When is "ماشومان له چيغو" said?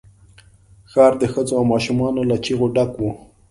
1.73-2.67